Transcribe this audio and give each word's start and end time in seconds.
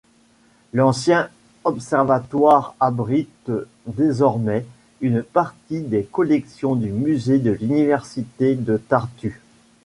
L'ancien 0.73 1.29
observatoire 1.63 2.73
abrite 2.79 3.51
désormais 3.85 4.65
une 4.99 5.21
partie 5.21 5.81
des 5.81 6.03
collections 6.05 6.73
du 6.75 6.89
Musée 6.91 7.37
de 7.37 7.51
l'Université 7.51 8.55
de 8.55 8.77
Tartu. 8.77 9.41